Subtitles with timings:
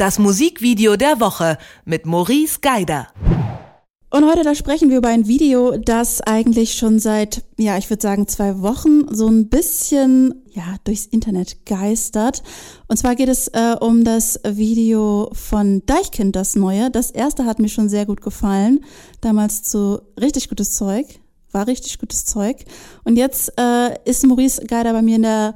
[0.00, 3.08] das Musikvideo der Woche mit Maurice Geider.
[4.08, 8.00] Und heute, da sprechen wir über ein Video, das eigentlich schon seit, ja, ich würde
[8.00, 12.42] sagen, zwei Wochen so ein bisschen, ja, durchs Internet geistert.
[12.88, 16.90] Und zwar geht es äh, um das Video von Deichkind, das neue.
[16.90, 18.80] Das erste hat mir schon sehr gut gefallen.
[19.20, 21.06] Damals zu richtig gutes Zeug.
[21.52, 22.64] War richtig gutes Zeug.
[23.04, 25.54] Und jetzt äh, ist Maurice Geider bei mir in der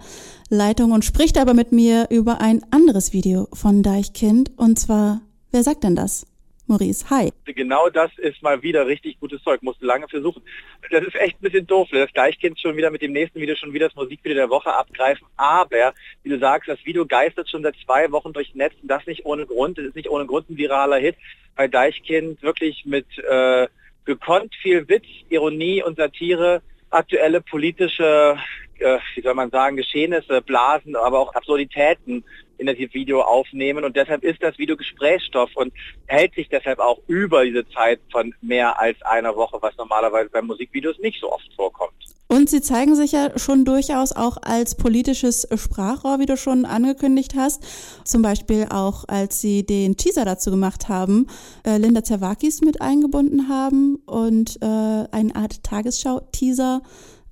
[0.51, 4.51] Leitung und spricht aber mit mir über ein anderes Video von Deichkind.
[4.57, 6.27] Und zwar, wer sagt denn das?
[6.67, 7.31] Maurice, hi.
[7.45, 10.43] Genau das ist mal wieder richtig gutes Zeug, musste lange versuchen.
[10.91, 13.75] Das ist echt ein bisschen doof, das Deichkind schon wieder mit dem nächsten Video schon
[13.75, 17.75] wieder das Musikvideo der Woche abgreifen, aber, wie du sagst, das Video geistert schon seit
[17.85, 20.57] zwei Wochen durchs Netz und das nicht ohne Grund, das ist nicht ohne Grund ein
[20.57, 21.17] viraler Hit,
[21.55, 23.69] weil Deichkind wirklich mit äh,
[24.07, 26.63] gekonnt viel Witz, Ironie und Satire
[26.95, 28.39] aktuelle politische,
[28.81, 32.25] äh, wie soll man sagen, Geschehnisse, Blasen, aber auch Absurditäten
[32.59, 35.73] in das Video aufnehmen und deshalb ist das Video Gesprächsstoff und
[36.07, 40.43] hält sich deshalb auch über diese Zeit von mehr als einer Woche, was normalerweise bei
[40.43, 41.93] Musikvideos nicht so oft vorkommt.
[42.27, 47.35] Und sie zeigen sich ja schon durchaus auch als politisches Sprachrohr, wie du schon angekündigt
[47.37, 47.63] hast.
[48.05, 51.29] Zum Beispiel auch, als sie den Teaser dazu gemacht haben,
[51.65, 56.83] äh, Linda Zerwakis mit eingebunden haben und äh, eine Art Tagesschau-Teaser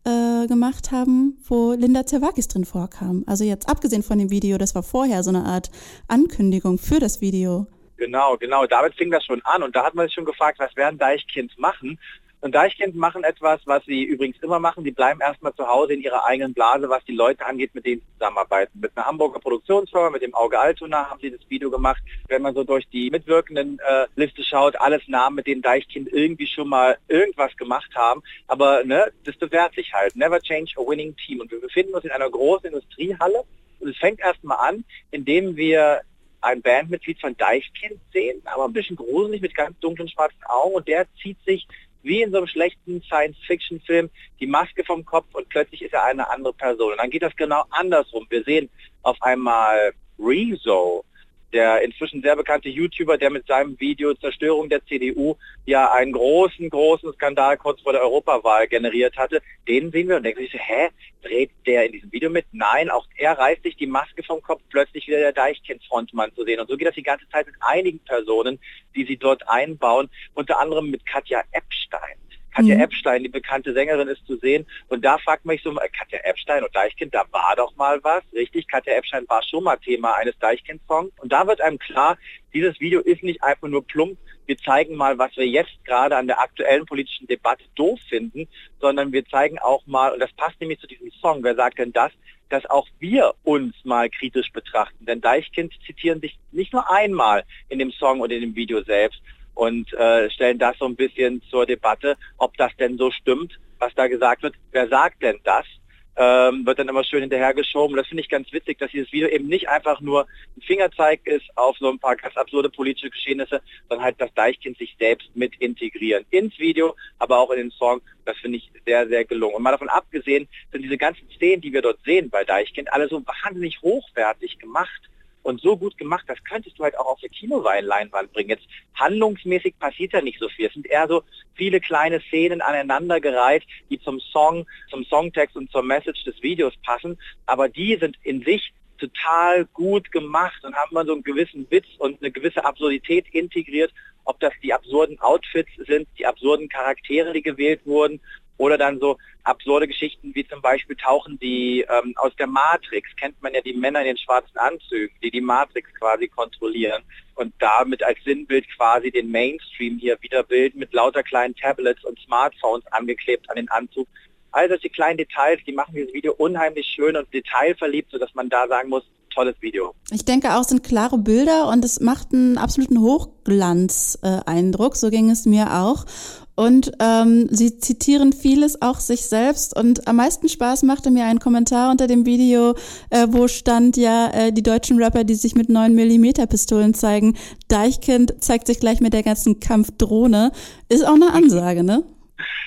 [0.05, 3.25] äh, gemacht haben, wo Linda Zerwakis drin vorkam.
[3.27, 5.71] Also jetzt abgesehen von dem Video, das war vorher so eine Art
[6.09, 7.67] Ankündigung für das Video.
[7.97, 8.67] Genau, genau.
[8.67, 11.57] Damit fing das schon an und da hat man sich schon gefragt, was werden Deichkind
[11.57, 12.01] machen?
[12.43, 14.83] Und Deichkind machen etwas, was sie übrigens immer machen.
[14.83, 18.01] Die bleiben erstmal zu Hause in ihrer eigenen Blase, was die Leute angeht, mit denen
[18.01, 18.81] sie zusammenarbeiten.
[18.81, 22.03] Mit einer Hamburger Produktionsfirma, mit dem Auge Altona haben sie das Video gemacht.
[22.27, 26.49] Wenn man so durch die mitwirkenden äh, Liste schaut, alles Namen, mit denen Deichkind irgendwie
[26.49, 28.25] schon mal irgendwas gemacht haben.
[28.49, 30.17] Aber ne, das bewährt sich halt.
[30.17, 31.41] Never change a winning team.
[31.41, 33.45] Und wir befinden uns in einer großen Industriehalle.
[33.79, 36.01] Und es fängt erstmal an, indem wir
[36.41, 40.89] ein Bandmitglied von Deichkind sehen, aber ein bisschen gruselig mit ganz dunklen schwarzen Augen und
[40.89, 41.69] der zieht sich
[42.03, 44.11] wie in so einem schlechten Science-Fiction-Film
[44.41, 46.93] die Maske vom Kopf und plötzlich ist er eine andere Person.
[46.93, 48.27] Und dann geht das genau andersrum.
[48.31, 48.69] Wir sehen
[49.03, 51.05] auf einmal Rezo,
[51.53, 55.37] der inzwischen sehr bekannte YouTuber, der mit seinem Video Zerstörung der CDU
[55.67, 60.25] ja einen großen, großen Skandal kurz vor der Europawahl generiert hatte, den sehen wir und
[60.25, 60.89] denken sich, hä,
[61.23, 62.47] dreht der in diesem Video mit?
[62.53, 66.61] Nein, auch er reißt sich die Maske vom Kopf, plötzlich wieder der Deichkind-Frontmann zu sehen.
[66.61, 68.59] Und so geht das die ganze Zeit mit einigen Personen,
[68.97, 72.17] die sie dort einbauen, unter anderem mit Katja Epstein.
[72.55, 72.83] Katja mhm.
[72.83, 74.67] Epstein, die bekannte Sängerin, ist zu sehen.
[74.89, 78.23] Und da fragt man sich so, Katja Epstein und Deichkind, da war doch mal was.
[78.33, 81.13] Richtig, Katja Epstein war schon mal Thema eines Deichkind-Songs.
[81.21, 82.19] Und da wird einem klar,
[82.53, 86.27] dieses Video ist nicht einfach nur plump, wir zeigen mal, was wir jetzt gerade an
[86.27, 88.49] der aktuellen politischen Debatte doof finden,
[88.81, 91.93] sondern wir zeigen auch mal, und das passt nämlich zu diesem Song, wer sagt denn
[91.93, 92.13] das,
[92.49, 95.07] dass auch wir uns mal kritisch betrachten.
[95.07, 99.23] Denn Deichkind zitieren sich nicht nur einmal in dem Song und in dem Video selbst,
[99.55, 103.95] und äh, stellen das so ein bisschen zur Debatte, ob das denn so stimmt, was
[103.95, 104.55] da gesagt wird.
[104.71, 105.67] Wer sagt denn das?
[106.15, 107.97] Ähm, wird dann immer schön hinterhergeschoben.
[107.97, 110.27] Das finde ich ganz witzig, dass dieses Video eben nicht einfach nur
[110.57, 114.77] ein Fingerzeig ist auf so ein paar ganz absurde politische Geschehnisse, sondern halt das Deichkind
[114.77, 116.27] sich selbst mit integrieren.
[116.29, 118.03] Ins Video, aber auch in den Song.
[118.27, 119.55] Das finde ich sehr, sehr gelungen.
[119.55, 123.09] Und mal davon abgesehen, sind diese ganzen Szenen, die wir dort sehen bei Deichkind, alle
[123.09, 125.09] so wahnsinnig hochwertig gemacht
[125.43, 128.51] und so gut gemacht, das könntest du halt auch auf der Kinoleinwand bringen.
[128.51, 130.67] Jetzt handlungsmäßig passiert ja nicht so viel.
[130.67, 131.23] Es sind eher so
[131.55, 137.19] viele kleine Szenen aneinandergereiht, die zum Song, zum Songtext und zur Message des Videos passen,
[137.47, 141.87] aber die sind in sich total gut gemacht und haben man so einen gewissen Witz
[141.99, 143.93] und eine gewisse Absurdität integriert,
[144.25, 148.21] ob das die absurden Outfits sind, die absurden Charaktere, die gewählt wurden
[148.57, 153.41] oder dann so absurde Geschichten wie zum Beispiel tauchen die ähm, aus der Matrix, kennt
[153.43, 157.03] man ja die Männer in den schwarzen Anzügen, die die Matrix quasi kontrollieren
[157.35, 162.87] und damit als Sinnbild quasi den Mainstream hier wiederbilden mit lauter kleinen Tablets und Smartphones
[162.93, 164.07] angeklebt an den Anzug.
[164.53, 168.69] All solche kleinen Details, die machen dieses Video unheimlich schön und detailverliebt, sodass man da
[168.69, 169.95] sagen muss, tolles Video.
[170.11, 174.97] Ich denke auch, es sind klare Bilder und es macht einen absoluten Hochglanz-Eindruck.
[174.97, 176.05] so ging es mir auch.
[176.55, 179.77] Und ähm, sie zitieren vieles auch sich selbst.
[179.77, 182.75] Und am meisten Spaß machte mir ein Kommentar unter dem Video,
[183.11, 187.37] äh, wo stand ja äh, die deutschen Rapper, die sich mit 9 mm Pistolen zeigen.
[187.69, 190.53] Deichkind zeigt sich gleich mit der ganzen Kampfdrohne.
[190.89, 192.05] Ist auch eine Ansage, ne?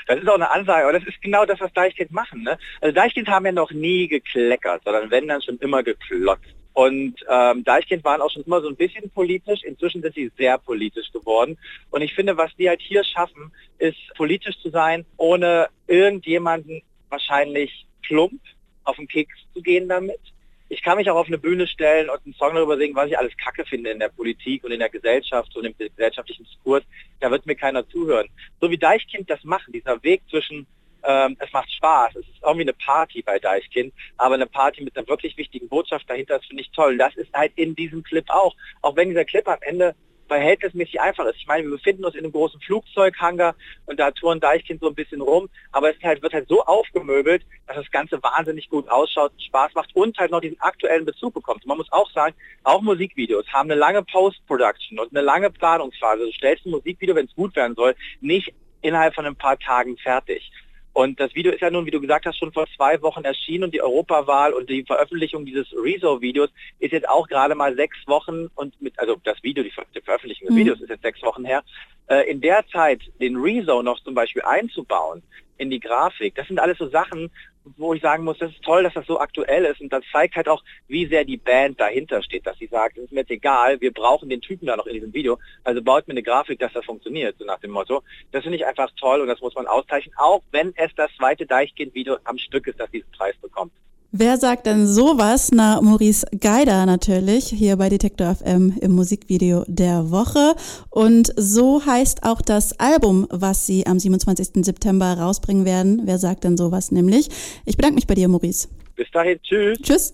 [0.07, 2.43] Das ist auch eine Ansage, aber das ist genau das, was Deichkind machen.
[2.43, 2.57] Ne?
[2.81, 6.55] Also Deichkind haben ja noch nie gekleckert, sondern wenn dann schon immer geklotzt.
[6.75, 9.63] Und ähm, Deichkind waren auch schon immer so ein bisschen politisch.
[9.63, 11.57] Inzwischen sind sie sehr politisch geworden.
[11.89, 17.87] Und ich finde, was die halt hier schaffen, ist politisch zu sein, ohne irgendjemanden wahrscheinlich
[18.01, 18.41] plump
[18.83, 20.19] auf den Keks zu gehen damit.
[20.67, 23.17] ich kann mich auch auf eine Bühne stellen und einen Song darüber singen, was ich
[23.17, 26.83] alles Kacke finde in der Politik und in der Gesellschaft und im gesellschaftlichen Diskurs.
[27.21, 28.27] Da wird mir keiner zuhören.
[28.59, 30.67] So wie Deichkind das macht, dieser Weg zwischen
[31.05, 34.97] ähm, es macht Spaß, es ist irgendwie eine Party bei Deichkind, aber eine Party mit
[34.97, 36.97] einer wirklich wichtigen Botschaft dahinter, das finde ich toll.
[36.97, 38.55] Das ist halt in diesem Clip auch.
[38.81, 39.95] Auch wenn dieser Clip am Ende
[40.27, 41.37] verhältnismäßig einfach ist.
[41.37, 43.55] Ich meine, wir befinden uns in einem großen Flugzeughangar
[43.85, 47.45] und da touren Deichkind so ein bisschen rum, aber es halt, wird halt so aufgemöbelt,
[47.67, 51.65] dass das Ganze wahnsinnig gut ausschaut, Spaß macht und halt noch diesen aktuellen Bezug bekommt.
[51.65, 56.25] Man muss auch sagen, auch Musikvideos haben eine lange Post-Production und eine lange Planungsphase.
[56.25, 59.97] Du stellst ein Musikvideo, wenn es gut werden soll, nicht innerhalb von ein paar Tagen
[59.97, 60.51] fertig.
[60.95, 63.65] Und das Video ist ja nun, wie du gesagt hast, schon vor zwei Wochen erschienen
[63.65, 66.49] und die Europawahl und die Veröffentlichung dieses Rezo-Videos
[66.79, 70.47] ist jetzt auch gerade mal sechs Wochen und mit, also das Video, die, die Veröffentlichung
[70.47, 70.59] des mhm.
[70.59, 71.65] Videos ist jetzt sechs Wochen her.
[72.07, 75.21] Äh, in der Zeit den Rezo noch zum Beispiel einzubauen,
[75.57, 76.33] in die Grafik.
[76.35, 77.29] Das sind alles so Sachen,
[77.77, 80.35] wo ich sagen muss, das ist toll, dass das so aktuell ist und das zeigt
[80.35, 83.31] halt auch, wie sehr die Band dahinter steht, dass sie sagt, es ist mir jetzt
[83.31, 86.59] egal, wir brauchen den Typen da noch in diesem Video, also baut mir eine Grafik,
[86.59, 88.03] dass das funktioniert, so nach dem Motto.
[88.31, 91.45] Das finde ich einfach toll und das muss man auszeichnen, auch wenn es das zweite
[91.45, 93.73] Deichkind-Video am Stück ist, das diesen Preis bekommt.
[94.17, 95.49] Wer sagt denn sowas?
[95.51, 100.55] Na, Maurice Geider natürlich, hier bei Detektor FM im Musikvideo der Woche.
[100.89, 104.63] Und so heißt auch das Album, was sie am 27.
[104.63, 106.03] September rausbringen werden.
[106.05, 107.27] Wer sagt denn sowas nämlich?
[107.65, 108.69] Ich bedanke mich bei dir, Maurice.
[108.95, 109.79] Bis dahin, tschüss.
[109.81, 110.13] Tschüss.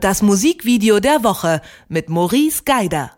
[0.00, 3.10] Das Musikvideo der Woche mit Maurice Geider.